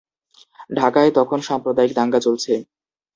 ঢাকায় 0.69 1.11
তখন 1.17 1.39
সাম্প্রদায়িক 1.41 1.91
দাঙ্গা 1.95 2.19
চলছে। 2.19 2.53